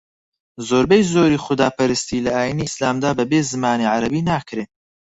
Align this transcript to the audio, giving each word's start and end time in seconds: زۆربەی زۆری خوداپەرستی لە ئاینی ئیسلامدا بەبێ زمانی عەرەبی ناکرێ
زۆربەی 0.67 1.03
زۆری 1.13 1.41
خوداپەرستی 1.45 2.23
لە 2.25 2.31
ئاینی 2.37 2.65
ئیسلامدا 2.67 3.11
بەبێ 3.19 3.39
زمانی 3.51 3.89
عەرەبی 3.93 4.25
ناکرێ 4.29 4.63